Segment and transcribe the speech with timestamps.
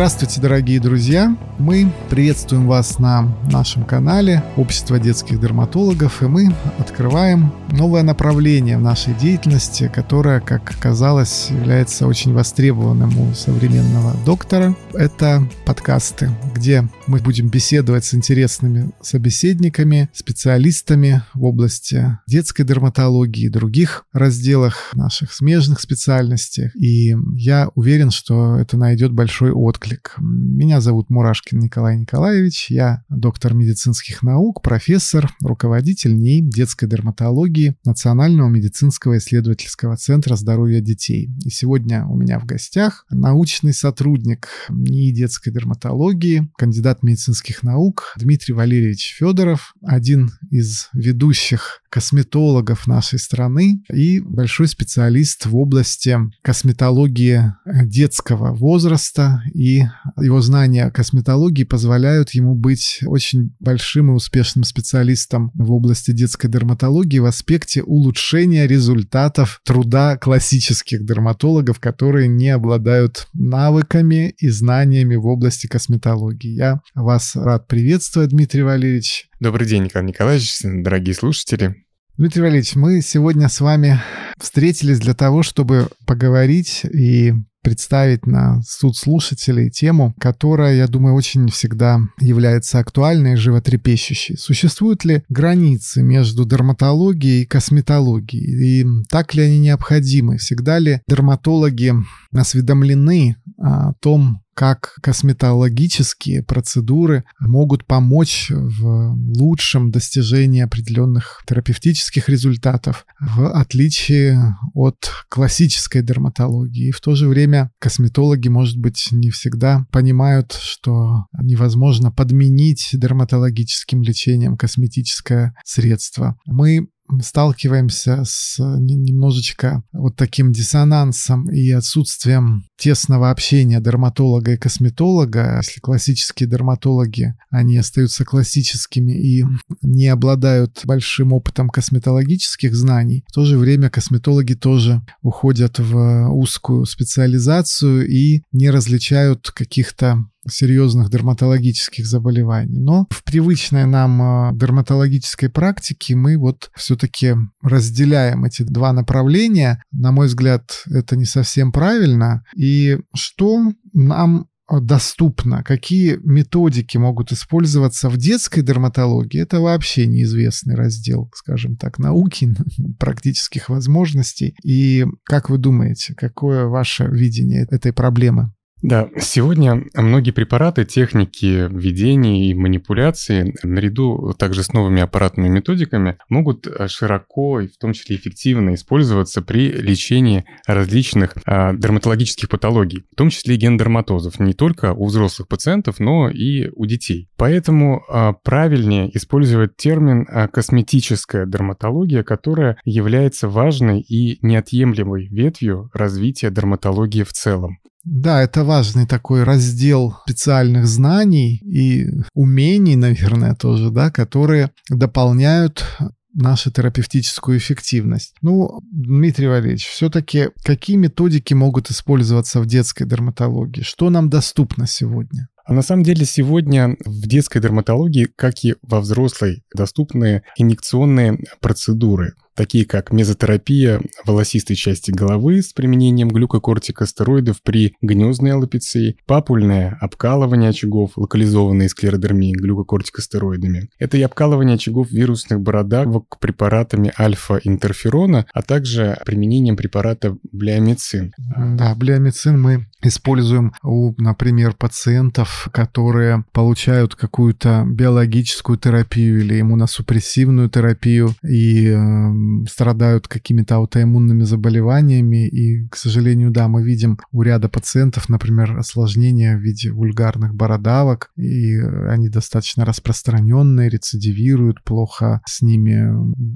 [0.00, 1.36] Здравствуйте, дорогие друзья!
[1.58, 8.80] Мы приветствуем вас на нашем канале Общество детских дерматологов, и мы открываем новое направление в
[8.80, 14.74] нашей деятельности, которое, как оказалось, является очень востребованным у современного доктора.
[14.94, 23.50] Это подкасты, где мы будем беседовать с интересными собеседниками, специалистами в области детской дерматологии и
[23.50, 26.70] других разделах наших смежных специальностей.
[26.74, 30.14] И я уверен, что это найдет большой отклик отклик.
[30.18, 38.48] Меня зовут Мурашкин Николай Николаевич, я доктор медицинских наук, профессор, руководитель НИИ детской дерматологии Национального
[38.48, 41.30] медицинского исследовательского центра здоровья детей.
[41.44, 48.54] И сегодня у меня в гостях научный сотрудник НИИ детской дерматологии, кандидат медицинских наук Дмитрий
[48.54, 57.52] Валерьевич Федоров, один из ведущих косметологов нашей страны и большой специалист в области косметологии
[57.84, 59.82] детского возраста и
[60.16, 67.18] его знания косметологии позволяют ему быть очень большим и успешным специалистом в области детской дерматологии
[67.18, 75.66] в аспекте улучшения результатов труда классических дерматологов, которые не обладают навыками и знаниями в области
[75.66, 76.54] косметологии.
[76.54, 79.29] Я вас рад приветствовать, Дмитрий Валерьевич.
[79.40, 81.74] Добрый день, Николай Николаевич, дорогие слушатели.
[82.18, 83.98] Дмитрий Валерьевич, мы сегодня с вами
[84.38, 87.32] встретились для того, чтобы поговорить и
[87.62, 94.36] представить на суд слушателей тему, которая, я думаю, очень всегда является актуальной и животрепещущей.
[94.36, 98.82] Существуют ли границы между дерматологией и косметологией?
[98.82, 100.36] И так ли они необходимы?
[100.36, 101.94] Всегда ли дерматологи
[102.30, 113.50] осведомлены о том, как косметологические процедуры могут помочь в лучшем достижении определенных терапевтических результатов, в
[113.52, 116.88] отличие от классической дерматологии.
[116.88, 124.02] И в то же время косметологи, может быть, не всегда понимают, что невозможно подменить дерматологическим
[124.02, 126.38] лечением косметическое средство.
[126.44, 126.88] Мы
[127.22, 135.56] сталкиваемся с немножечко вот таким диссонансом и отсутствием тесного общения дерматолога и косметолога.
[135.62, 139.44] Если классические дерматологи, они остаются классическими и
[139.82, 146.84] не обладают большим опытом косметологических знаний, в то же время косметологи тоже уходят в узкую
[146.86, 152.80] специализацию и не различают каких-то серьезных дерматологических заболеваний.
[152.80, 159.82] Но в привычной нам а, дерматологической практике мы вот все-таки разделяем эти два направления.
[159.92, 162.42] На мой взгляд, это не совсем правильно.
[162.56, 164.46] И что нам
[164.78, 172.54] доступно, какие методики могут использоваться в детской дерматологии, это вообще неизвестный раздел, скажем так, науки,
[173.00, 174.54] практических возможностей.
[174.62, 178.52] И как вы думаете, какое ваше видение этой проблемы?
[178.82, 186.66] Да, сегодня многие препараты, техники введения и манипуляции, наряду также с новыми аппаратными методиками, могут
[186.66, 193.16] э, широко и в том числе эффективно использоваться при лечении различных а, дерматологических патологий, в
[193.16, 197.28] том числе гендерматозов, не только у взрослых пациентов, но и у детей.
[197.36, 206.50] Поэтому а, правильнее использовать термин а, косметическая дерматология, которая является важной и неотъемлемой ветвью развития
[206.50, 207.78] дерматологии в целом.
[208.04, 215.84] Да, это важный такой раздел специальных знаний и умений, наверное, тоже, да, которые дополняют
[216.32, 218.34] нашу терапевтическую эффективность.
[218.40, 223.82] Ну, Дмитрий Валерьевич, все-таки какие методики могут использоваться в детской дерматологии?
[223.82, 225.48] Что нам доступно сегодня?
[225.64, 232.34] А на самом деле сегодня в детской дерматологии, как и во взрослой, доступны инъекционные процедуры
[232.54, 241.12] такие как мезотерапия волосистой части головы с применением глюкокортикостероидов при гнездной аллопеции, папульное обкалывание очагов,
[241.16, 243.88] локализованные склеродермии глюкокортикостероидами.
[243.98, 251.32] Это и обкалывание очагов вирусных бородавок препаратами альфа-интерферона, а также применением препарата блиомицин.
[251.56, 261.34] Да, блиомицин мы используем у, например, пациентов, которые получают какую-то биологическую терапию или иммуносупрессивную терапию
[261.42, 262.30] и э,
[262.68, 265.48] страдают какими-то аутоиммунными заболеваниями.
[265.48, 271.30] И, к сожалению, да, мы видим у ряда пациентов, например, осложнения в виде вульгарных бородавок,
[271.36, 276.10] и они достаточно распространенные, рецидивируют, плохо с ними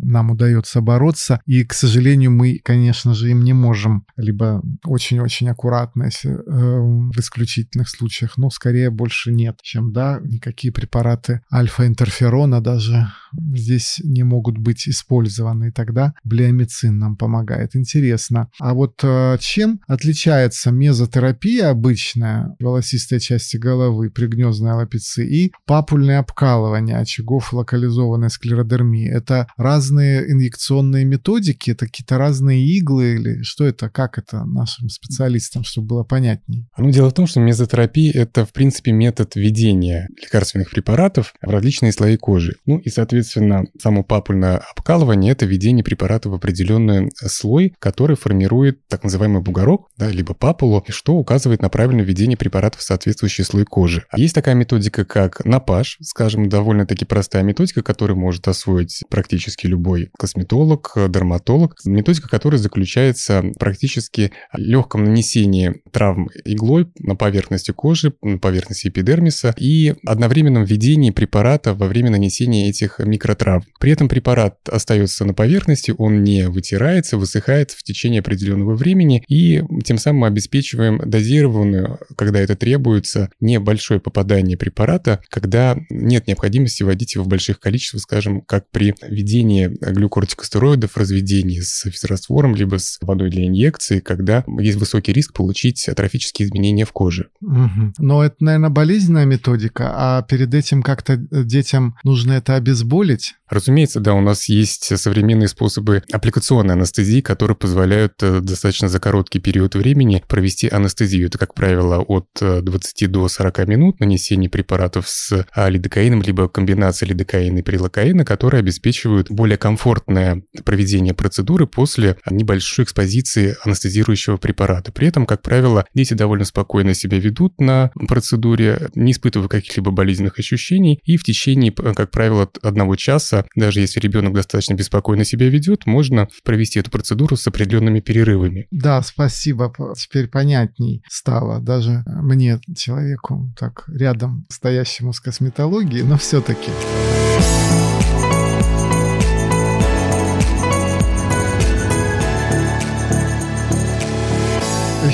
[0.05, 1.41] нам удается бороться.
[1.47, 7.19] И, к сожалению, мы, конечно же, им не можем либо очень-очень аккуратно, если э, в
[7.19, 13.09] исключительных случаях, но скорее больше нет, чем, да, никакие препараты альфа-интерферона даже
[13.55, 15.71] здесь не могут быть использованы.
[15.75, 17.75] Тогда блиомицин нам помогает.
[17.75, 18.49] Интересно.
[18.61, 26.99] А вот э, чем отличается мезотерапия обычная, волосистой части головы, пригнездной аллопеции, и папульное обкалывание
[26.99, 29.11] очагов локализованной склеродермии?
[29.11, 31.71] Это разные инъекционные методики?
[31.71, 33.15] Это какие-то разные иглы?
[33.15, 33.91] Или что это?
[33.91, 36.67] Как это нашим специалистам, чтобы было понятнее?
[36.77, 41.93] Ну, дело в том, что мезотерапия— это, в принципе, метод введения лекарственных препаратов в различные
[41.93, 42.57] слои кожи.
[42.67, 49.05] Ну и, соответственно, само папульное обкалывание— это введение препарата в определенный слой, который формирует так
[49.05, 54.05] называемый бугорок, да, либо папулу, что указывает на правильное введение препаратов в соответствующий слой кожи.
[54.17, 60.93] Есть такая методика, как напаш, скажем, довольно-таки простая методика, которую может освоить практически любой косметолог,
[61.09, 61.77] дерматолог.
[61.85, 69.55] Методика, которая заключается практически в легком нанесении травм иглой на поверхности кожи, на поверхности эпидермиса
[69.59, 73.65] и одновременном введении препарата во время нанесения этих микротравм.
[73.79, 75.54] При этом препарат остается на поверхности,
[75.97, 82.41] он не вытирается, высыхает в течение определенного времени, и тем самым мы обеспечиваем дозированную, когда
[82.41, 88.71] это требуется, небольшое попадание препарата, когда нет необходимости вводить его в больших количествах, скажем, как
[88.71, 95.33] при введении глюкортикостероидов, разведении с физраствором, либо с водой для инъекции, когда есть высокий риск
[95.33, 97.29] получить атрофические изменения в коже.
[97.41, 97.95] Угу.
[97.99, 103.35] Но это, наверное, болезненная методика, а перед этим как-то детям нужно это обезболить?
[103.49, 109.39] Разумеется, да, у нас есть современные способы аппликационной анестезии, которые позволяют э, достаточно за короткий
[109.39, 111.27] период времени провести анестезию.
[111.27, 116.49] Это, как правило, от 20 э, до 40 минут нанесения препаратов с а, лидокаином, либо
[116.49, 124.93] комбинация лидокаина и прилокаина, которые обеспечивают более комфортное проведение процедуры после небольшой экспозиции анестезирующего препарата.
[124.93, 130.39] При этом, как правило, дети довольно спокойно себя ведут на процедуре, не испытывая каких-либо болезненных
[130.39, 135.87] ощущений, и в течение, как правило, одного часа, даже если ребенок достаточно беспокойно себя ведет,
[135.87, 138.67] можно провести эту процедуру с определенными перерывами.
[138.71, 139.73] Да, спасибо.
[139.97, 146.71] Теперь понятней стало даже мне, человеку, так рядом стоящему с косметологией, но все-таки.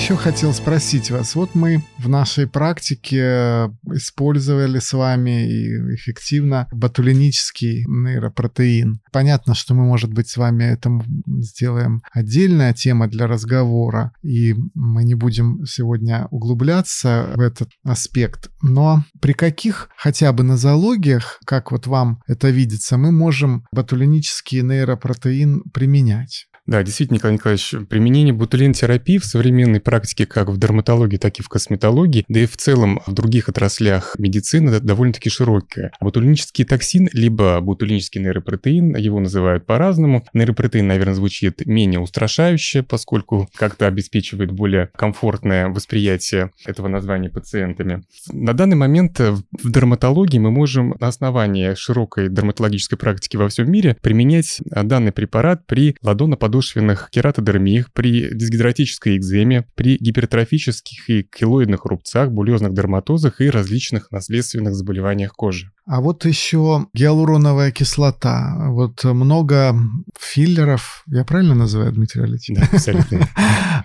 [0.01, 1.35] Еще хотел спросить вас.
[1.35, 9.03] Вот мы в нашей практике использовали с вами эффективно ботулинический нейропротеин.
[9.13, 15.05] Понятно, что мы, может быть, с вами этому сделаем отдельная тема для разговора, и мы
[15.05, 18.49] не будем сегодня углубляться в этот аспект.
[18.63, 25.61] Но при каких хотя бы нозологиях, как вот вам это видится, мы можем ботулинический нейропротеин
[25.75, 26.47] применять?
[26.67, 31.49] Да, действительно, Николай Николаевич, применение ботулинотерапии в современной практике как в дерматологии, так и в
[31.49, 35.91] косметологии, да и в целом в других отраслях медицины довольно-таки широкое.
[36.01, 40.25] Ботулинический токсин, либо ботулинический нейропротеин, его называют по-разному.
[40.33, 48.05] Нейропротеин, наверное, звучит менее устрашающе, поскольку как-то обеспечивает более комфортное восприятие этого названия пациентами.
[48.33, 53.97] На данный момент в дерматологии мы можем на основании широкой дерматологической практики во всем мире
[54.01, 62.33] применять данный препарат при ладоноподобных подушевных кератодермиях, при дисгидратической экземе, при гипертрофических и килоидных рубцах,
[62.33, 65.71] булезных дерматозах и различных наследственных заболеваниях кожи.
[65.91, 68.69] А вот еще гиалуроновая кислота.
[68.69, 69.77] Вот много
[70.17, 72.65] филлеров, я правильно называю, Дмитрий Алексеевич?
[72.71, 73.29] Да, абсолютно.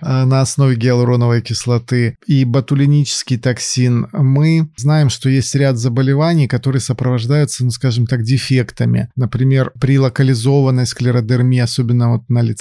[0.02, 4.06] На основе гиалуроновой кислоты и ботулинический токсин.
[4.12, 9.08] Мы знаем, что есть ряд заболеваний, которые сопровождаются, ну, скажем так, дефектами.
[9.16, 12.55] Например, при локализованной склеродермии, особенно вот на лице,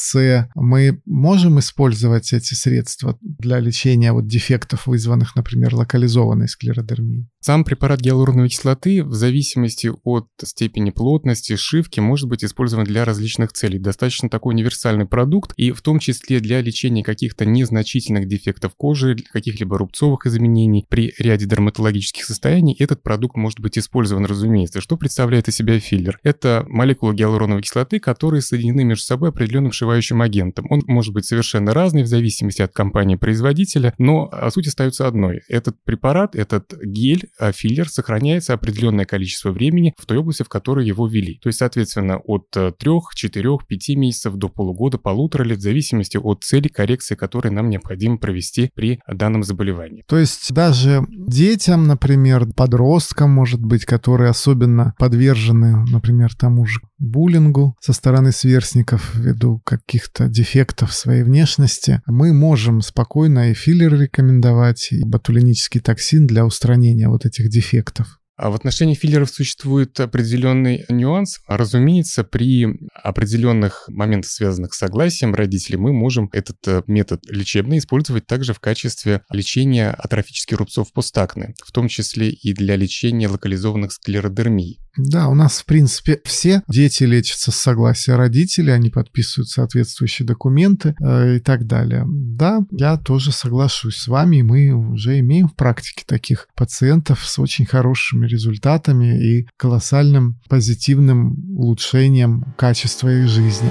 [0.55, 7.27] мы можем использовать эти средства для лечения вот дефектов, вызванных, например, локализованной склеродермией?
[7.39, 13.53] Сам препарат гиалуроновой кислоты в зависимости от степени плотности, шивки может быть использован для различных
[13.53, 13.77] целей.
[13.77, 19.77] Достаточно такой универсальный продукт, и в том числе для лечения каких-то незначительных дефектов кожи, каких-либо
[19.77, 20.85] рубцовых изменений.
[20.89, 24.81] При ряде дерматологических состояний этот продукт может быть использован, разумеется.
[24.81, 26.19] Что представляет из себя филлер?
[26.23, 30.65] Это молекулы гиалуроновой кислоты, которые соединены между собой определенным вшивающим агентом.
[30.69, 35.41] Он может быть совершенно разный в зависимости от компании-производителя, но суть остается одной.
[35.47, 40.87] Этот препарат, этот гель а филлер сохраняется определенное количество времени в той области, в которой
[40.87, 41.39] его ввели.
[41.41, 42.71] То есть, соответственно, от 3,
[43.13, 48.17] 4, 5 месяцев до полугода, полутора лет, в зависимости от цели коррекции, которые нам необходимо
[48.17, 50.03] провести при данном заболевании.
[50.07, 57.75] То есть даже детям, например, подросткам, может быть, которые особенно подвержены, например, тому же буллингу
[57.79, 65.03] со стороны сверстников ввиду каких-то дефектов своей внешности, мы можем спокойно и филлер рекомендовать, и
[65.03, 68.19] ботулинический токсин для устранения вот этих дефектов.
[68.37, 71.39] А в отношении филлеров существует определенный нюанс.
[71.47, 78.27] Разумеется, при определенных моментах, связанных с согласием родителей, мы можем этот э, метод лечебный использовать
[78.27, 84.79] также в качестве лечения атрофических рубцов постакны, в том числе и для лечения локализованных склеродермий.
[84.97, 90.95] Да, у нас, в принципе, все дети лечатся с согласия родителей, они подписывают соответствующие документы
[91.01, 92.05] э, и так далее.
[92.07, 97.65] Да, я тоже соглашусь с вами, мы уже имеем в практике таких пациентов с очень
[97.65, 103.69] хорошими результатами и колоссальным позитивным улучшением качества их жизни.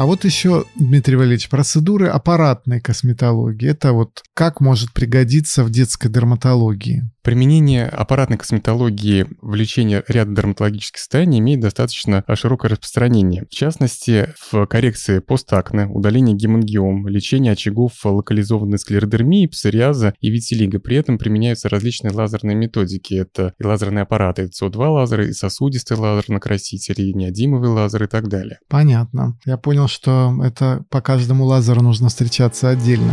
[0.00, 3.68] А вот еще, Дмитрий Валерьевич, процедуры аппаратной косметологии.
[3.68, 7.02] Это вот как может пригодиться в детской дерматологии?
[7.22, 13.44] Применение аппаратной косметологии в лечении ряда дерматологических состояний имеет достаточно широкое распространение.
[13.44, 20.78] В частности, в коррекции постакне, удалении гемангиом, лечении очагов локализованной склеродермии, псориаза и витилиго.
[20.78, 23.12] При этом применяются различные лазерные методики.
[23.12, 28.06] Это и лазерные аппараты, и СО2 лазеры, и сосудистый лазер накраситель, и неодимовый лазер и
[28.06, 28.60] так далее.
[28.66, 29.38] Понятно.
[29.44, 33.12] Я понял, что это по каждому лазеру нужно встречаться отдельно.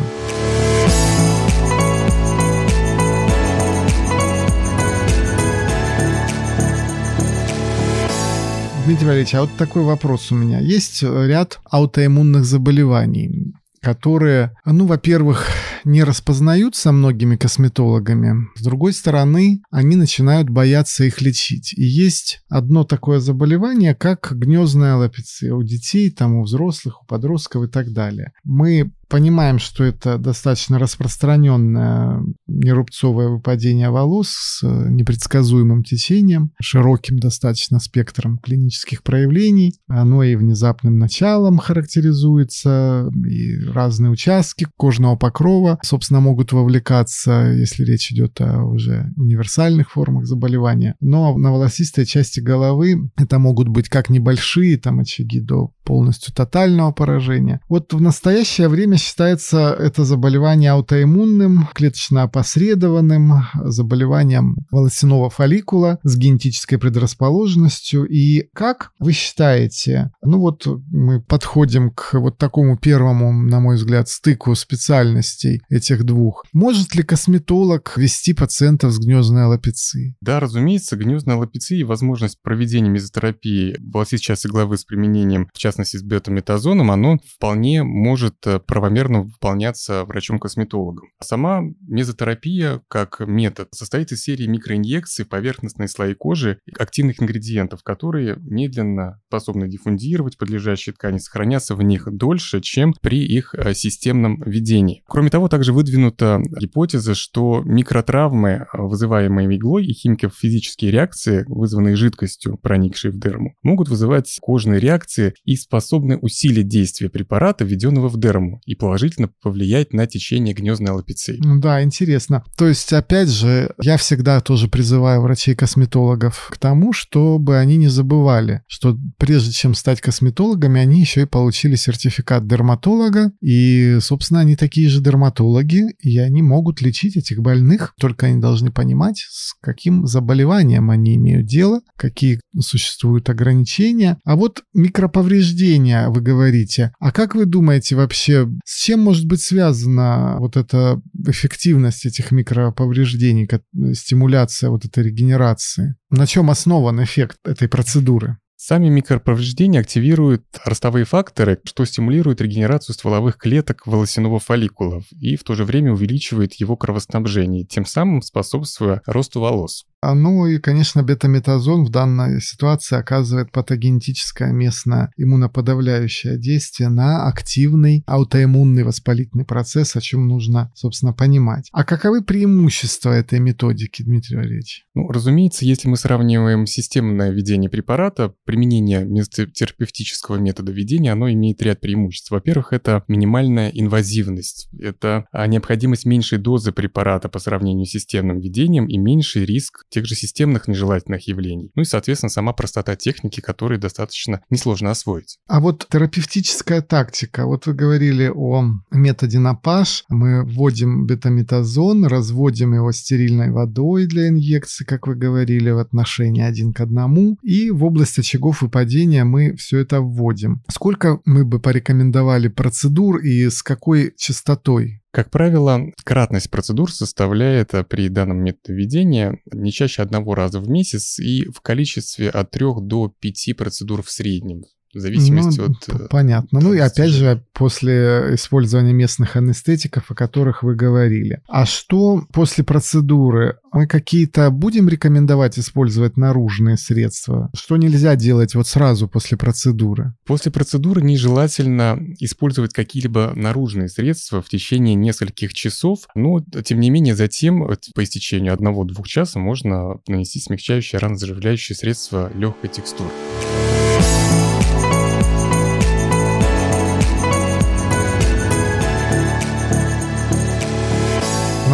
[8.86, 10.60] Дмитрий Валерьевич, а вот такой вопрос у меня.
[10.62, 15.50] Есть ряд аутоиммунных заболеваний, которые, ну, во-первых,
[15.88, 18.48] не распознаются многими косметологами.
[18.56, 21.74] С другой стороны, они начинают бояться их лечить.
[21.74, 27.64] И есть одно такое заболевание, как гнездная лапиция у детей, там, у взрослых, у подростков
[27.64, 28.34] и так далее.
[28.44, 37.80] Мы Понимаем, что это достаточно распространенное нерубцовое выпадение волос с э, непредсказуемым течением, широким достаточно
[37.80, 39.74] спектром клинических проявлений.
[39.88, 48.12] Оно и внезапным началом характеризуется, и разные участки кожного покрова, собственно, могут вовлекаться, если речь
[48.12, 50.96] идет о уже универсальных формах заболевания.
[51.00, 56.92] Но на волосистой части головы это могут быть как небольшие там очаги до полностью тотального
[56.92, 57.62] поражения.
[57.70, 66.76] Вот в настоящее время считается это заболевание аутоиммунным, клеточно опосредованным, заболеванием волосяного фолликула с генетической
[66.76, 68.06] предрасположенностью.
[68.06, 74.10] И как вы считаете, ну вот мы подходим к вот такому первому, на мой взгляд,
[74.10, 76.44] стыку специальностей этих двух.
[76.52, 80.16] Может ли косметолог вести пациентов с гнездной аллопецией?
[80.20, 85.77] Да, разумеется, гнездная аллопеция и возможность проведения мезотерапии волосистой части головы с применением, в частности,
[85.78, 91.10] частности с бета-метазоном, оно вполне может э, правомерно выполняться врачом-косметологом.
[91.22, 98.38] Сама мезотерапия как метод состоит из серии микроинъекций в поверхностные слои кожи активных ингредиентов, которые
[98.40, 105.04] медленно способны диффундировать подлежащие ткани, сохраняться в них дольше, чем при их э, системном введении.
[105.08, 113.12] Кроме того, также выдвинута гипотеза, что микротравмы, вызываемые иглой, и химико-физические реакции, вызванные жидкостью, проникшей
[113.12, 118.76] в дерму, могут вызывать кожные реакции и способны усилить действие препарата, введенного в дерму, и
[118.76, 121.40] положительно повлиять на течение гнездной аллопеции.
[121.44, 122.44] Ну да, интересно.
[122.58, 128.62] То есть, опять же, я всегда тоже призываю врачей-косметологов к тому, чтобы они не забывали,
[128.68, 134.88] что прежде чем стать косметологами, они еще и получили сертификат дерматолога, и, собственно, они такие
[134.90, 140.90] же дерматологи, и они могут лечить этих больных, только они должны понимать, с каким заболеванием
[140.90, 144.18] они имеют дело, какие существуют ограничения.
[144.24, 146.92] А вот микроповреждения повреждения, вы говорите.
[147.00, 153.48] А как вы думаете вообще, с чем может быть связана вот эта эффективность этих микроповреждений,
[153.94, 155.96] стимуляция вот этой регенерации?
[156.10, 158.38] На чем основан эффект этой процедуры?
[158.60, 165.54] Сами микроповреждения активируют ростовые факторы, что стимулирует регенерацию стволовых клеток волосяного фолликула и в то
[165.54, 169.86] же время увеличивает его кровоснабжение, тем самым способствуя росту волос.
[170.00, 178.04] А, ну и, конечно, бетаметазон в данной ситуации оказывает патогенетическое местное иммуноподавляющее действие на активный
[178.06, 181.70] аутоиммунный воспалительный процесс, о чем нужно, собственно, понимать.
[181.72, 184.86] А каковы преимущества этой методики, Дмитрий Валерьевич?
[184.94, 191.82] Ну, разумеется, если мы сравниваем системное введение препарата, применение терапевтического метода введения, оно имеет ряд
[191.82, 192.30] преимуществ.
[192.30, 194.70] Во-первых, это минимальная инвазивность.
[194.80, 200.06] Это а, необходимость меньшей дозы препарата по сравнению с системным введением и меньший риск тех
[200.06, 201.72] же системных нежелательных явлений.
[201.76, 205.38] Ну и, соответственно, сама простота техники, которую достаточно несложно освоить.
[205.48, 207.46] А вот терапевтическая тактика.
[207.46, 210.06] Вот вы говорили о методе НАПАШ.
[210.10, 216.74] Мы вводим бетаметазон, разводим его стерильной водой для инъекции, как вы говорили, в отношении один
[216.74, 217.38] к одному.
[217.42, 220.64] И в область очагов выпадения мы все это вводим.
[220.70, 227.84] Сколько мы бы порекомендовали процедур и с какой частотой как правило, кратность процедур составляет э,
[227.84, 232.66] при данном методе ведения не чаще одного раза в месяц и в количестве от 3
[232.84, 234.62] до 5 процедур в среднем
[234.98, 235.90] в зависимости ну, от...
[235.90, 236.60] Э, понятно.
[236.60, 241.42] Ну и опять же, после использования местных анестетиков, о которых вы говорили.
[241.48, 243.58] А что после процедуры?
[243.72, 247.52] Мы какие-то будем рекомендовать использовать наружные средства?
[247.56, 250.14] Что нельзя делать вот сразу после процедуры?
[250.26, 257.16] После процедуры нежелательно использовать какие-либо наружные средства в течение нескольких часов, но тем не менее
[257.16, 263.12] затем по истечению одного-двух часа можно нанести смягчающее ранозаживляющее средство легкой текстуры.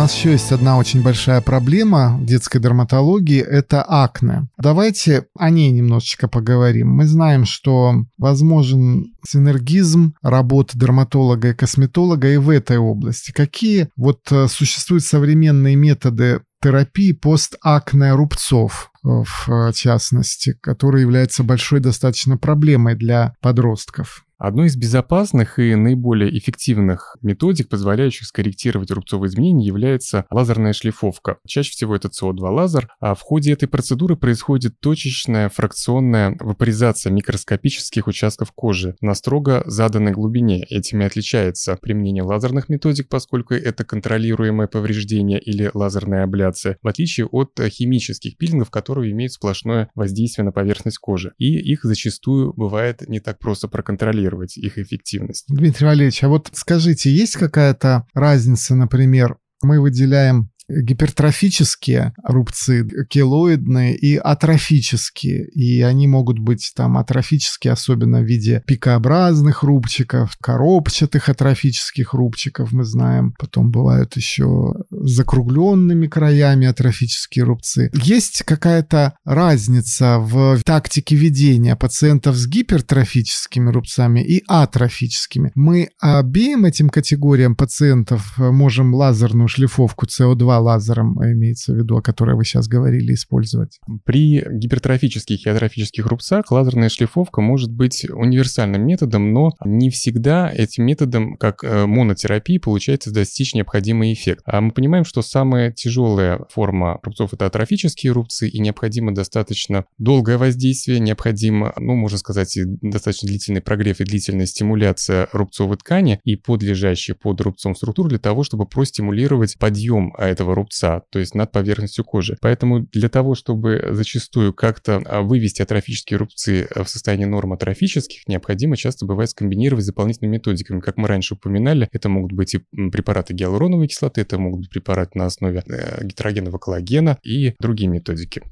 [0.03, 4.49] Нас еще есть одна очень большая проблема в детской дерматологии– это акне.
[4.57, 6.89] Давайте о ней немножечко поговорим.
[6.89, 13.31] Мы знаем, что возможен синергизм работы дерматолога и косметолога и в этой области.
[13.31, 21.43] Какие вот э, существуют современные методы терапии постакне рубцов, э, в э, частности, который является
[21.43, 24.25] большой достаточно проблемой для подростков?
[24.43, 31.37] Одной из безопасных и наиболее эффективных методик, позволяющих скорректировать рубцовые изменения, является лазерная шлифовка.
[31.47, 38.05] Чаще всего это СО2 лазер, а в ходе этой процедуры происходит точечная фракционная вапоризация микроскопических
[38.05, 40.65] участков кожи на строго заданной глубине.
[40.69, 47.57] Этими отличается применение лазерных методик, поскольку это контролируемое повреждение или лазерная абляция, в отличие от
[47.69, 51.31] химических пилингов, которые имеют сплошное воздействие на поверхность кожи.
[51.37, 55.45] И их зачастую бывает не так просто проконтролировать контролировать их эффективность.
[55.47, 64.15] Дмитрий Валерьевич, а вот скажите, есть какая-то разница, например, мы выделяем гипертрофические рубцы, келоидные и
[64.15, 65.47] атрофические.
[65.49, 72.83] И они могут быть там атрофические, особенно в виде пикообразных рубчиков, коробчатых атрофических рубчиков, мы
[72.83, 73.33] знаем.
[73.37, 77.91] Потом бывают еще закругленными краями атрофические рубцы.
[77.93, 85.51] Есть какая-то разница в тактике ведения пациентов с гипертрофическими рубцами и атрофическими.
[85.55, 92.01] Мы обеим этим категориям пациентов можем лазерную шлифовку СО2 лазером а имеется в виду, о
[92.01, 93.79] которой вы сейчас говорили, использовать?
[94.05, 100.85] При гипертрофических и атрофических рубцах лазерная шлифовка может быть универсальным методом, но не всегда этим
[100.85, 104.41] методом, как э, монотерапии, получается достичь необходимый эффект.
[104.45, 110.37] А мы понимаем, что самая тяжелая форма рубцов— это атрофические рубцы, и необходимо достаточно долгое
[110.37, 117.13] воздействие, необходимо, ну, можно сказать, достаточно длительный прогрев и длительная стимуляция рубцовой ткани и подлежащей
[117.13, 122.03] под рубцом структур для того, чтобы простимулировать подъем этого этого рубца, то есть над поверхностью
[122.05, 122.37] кожи.
[122.41, 128.27] Поэтому для того, чтобы зачастую как-то а, вывести атрофические рубцы э, в состояние норм атрофических,
[128.27, 130.81] необходимо часто бывает скомбинировать с дополнительными методиками.
[130.81, 132.59] Как мы раньше упоминали, это могут быть и
[132.91, 138.43] препараты гиалуроновой кислоты, это могут быть препараты на основе э, гетерогенного коллагена и другие методики.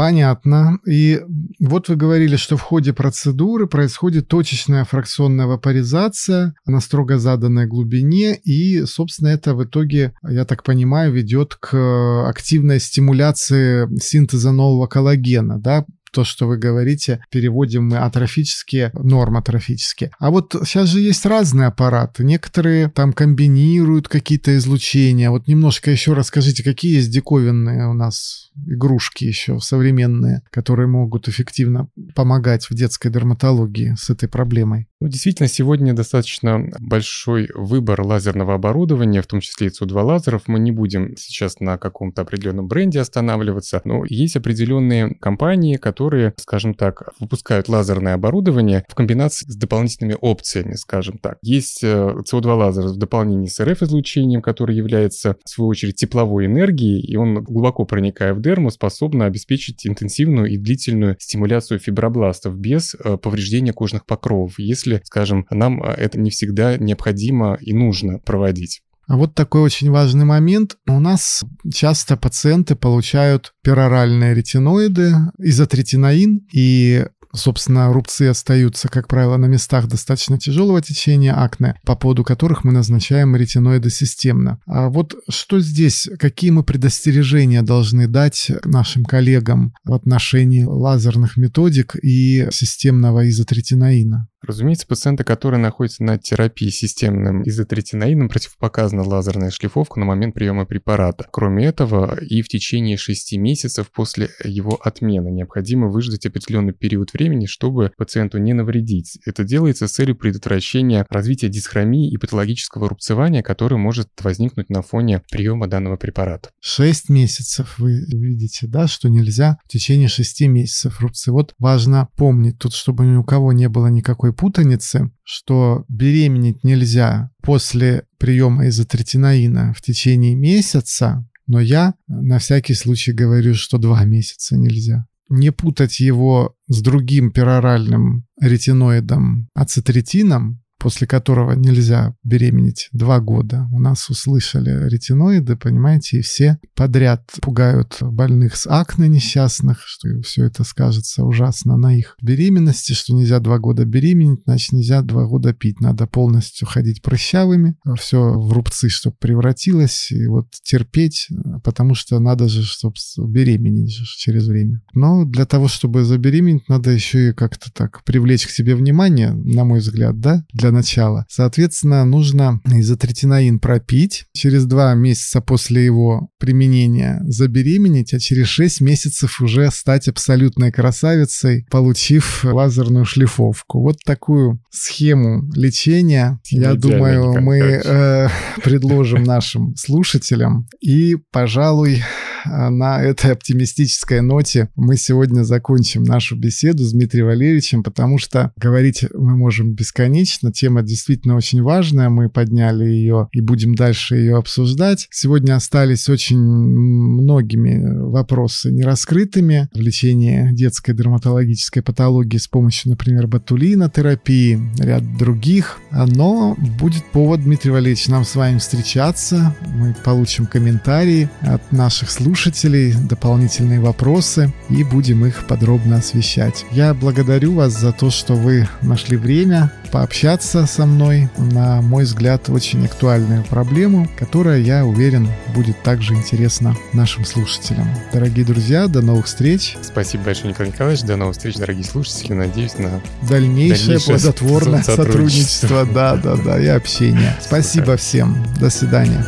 [0.00, 0.78] Понятно.
[0.86, 1.20] И
[1.58, 6.54] вот вы говорили, что в ходе процедуры происходит точечная фракционная вапоризация.
[6.64, 12.80] На строго заданной глубине, и, собственно, это в итоге, я так понимаю, ведет к активной
[12.80, 20.10] стимуляции синтеза нового коллагена, да, то, что вы говорите, переводим мы атрофические, нормотрофические.
[20.18, 22.24] А вот сейчас же есть разные аппараты.
[22.24, 25.30] Некоторые там комбинируют какие-то излучения.
[25.30, 31.88] Вот немножко еще расскажите, какие есть диковинные у нас игрушки еще современные, которые могут эффективно
[32.14, 34.89] помогать в детской дерматологии с этой проблемой?
[35.02, 40.42] Ну, действительно, сегодня достаточно большой выбор лазерного оборудования, в том числе и СУ-2 лазеров.
[40.46, 46.74] Мы не будем сейчас на каком-то определенном бренде останавливаться, но есть определенные компании, которые, скажем
[46.74, 51.38] так, выпускают лазерное оборудование в комбинации с дополнительными опциями, скажем так.
[51.40, 57.16] Есть СО2 э, в дополнении с РФ-излучением, который является, в свою очередь, тепловой энергией, и
[57.16, 63.72] он, глубоко проникая в дерму, способен обеспечить интенсивную и длительную стимуляцию фибробластов без э, повреждения
[63.72, 64.58] кожных покровов.
[64.58, 68.82] Если если, скажем, нам а, это не всегда необходимо и нужно проводить.
[69.06, 70.76] А вот такой очень важный момент.
[70.86, 79.46] У нас часто пациенты получают пероральные ретиноиды, изотретиноин, и собственно, рубцы остаются, как правило, на
[79.46, 84.60] местах достаточно тяжелого течения акне, по поводу которых мы назначаем ретиноиды системно.
[84.66, 91.96] А вот что здесь, какие мы предостережения должны дать нашим коллегам в отношении лазерных методик
[92.02, 94.28] и системного изотретинаина?
[94.42, 101.26] Разумеется, пациенты, которые находятся на терапии системным изотретинаином, противопоказана лазерная шлифовка на момент приема препарата.
[101.30, 107.46] Кроме этого, и в течение 6 месяцев после его отмены необходимо выждать определенный период времени,
[107.46, 109.18] чтобы пациенту не навредить.
[109.26, 115.22] Это делается с целью предотвращения развития дисхромии и патологического рубцевания, которое может возникнуть на фоне
[115.30, 116.50] приема данного препарата.
[116.60, 121.30] 6 месяцев вы видите, да, что нельзя в течение 6 месяцев рубцы.
[121.30, 126.64] Вот важно помнить тут, чтобы ни у кого не было никакой такой путаницы, что беременеть
[126.64, 134.04] нельзя после приема изотретинаина в течение месяца, но я на всякий случай говорю, что два
[134.06, 135.06] месяца нельзя.
[135.28, 143.68] Не путать его с другим пероральным ретиноидом ацетретином, после которого нельзя беременеть два года.
[143.70, 150.46] У нас услышали ретиноиды, понимаете, и все подряд пугают больных с акне несчастных, что все
[150.46, 155.52] это скажется ужасно на их беременности, что нельзя два года беременеть, значит нельзя два года
[155.52, 155.80] пить.
[155.80, 161.28] Надо полностью ходить прыщавыми, все в рубцы, чтобы превратилось, и вот терпеть,
[161.62, 162.94] потому что надо же, чтобы
[163.28, 164.80] беременеть же через время.
[164.94, 169.64] Но для того, чтобы забеременеть, надо еще и как-то так привлечь к себе внимание, на
[169.64, 171.26] мой взгляд, да, для начала.
[171.28, 179.40] Соответственно, нужно изотретинаин пропить, через два месяца после его применения забеременеть, а через 6 месяцев
[179.40, 183.80] уже стать абсолютной красавицей, получив лазерную шлифовку.
[183.80, 188.28] Вот такую схему лечения, я думаю, мы э,
[188.62, 190.68] предложим нашим слушателям.
[190.80, 192.02] И, пожалуй,
[192.44, 199.04] на этой оптимистической ноте мы сегодня закончим нашу беседу с Дмитрием Валерьевичем, потому что говорить
[199.14, 200.52] мы можем бесконечно.
[200.60, 205.08] Тема действительно очень важная, мы подняли ее и будем дальше ее обсуждать.
[205.10, 214.60] Сегодня остались очень многими вопросы нераскрытыми в лечении детской дерматологической патологии с помощью, например, ботулинотерапии,
[214.78, 215.78] ряд других.
[215.92, 219.56] Но будет повод, Дмитрий Валерьевич, нам с вами встречаться.
[219.66, 226.66] Мы получим комментарии от наших слушателей, дополнительные вопросы и будем их подробно освещать.
[226.70, 232.48] Я благодарю вас за то, что вы нашли время пообщаться со мной на мой взгляд,
[232.48, 237.88] очень актуальную проблему, которая, я уверен, будет также интересна нашим слушателям.
[238.12, 239.76] Дорогие друзья, до новых встреч.
[239.82, 241.04] Спасибо большое, Николай Николаевич.
[241.04, 242.32] До новых встреч, дорогие слушатели.
[242.32, 245.68] Надеюсь на дальнейшее, дальнейшее плодотворное сотрудничество.
[245.68, 245.86] сотрудничество.
[245.86, 247.36] Да, да, да, и общение.
[247.40, 248.36] Спасибо всем.
[248.58, 249.24] До свидания.